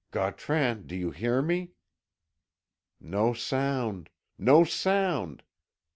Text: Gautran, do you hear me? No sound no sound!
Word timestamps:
Gautran, 0.09 0.87
do 0.87 0.95
you 0.95 1.11
hear 1.11 1.43
me? 1.43 1.73
No 2.99 3.35
sound 3.35 4.09
no 4.39 4.63
sound! 4.63 5.43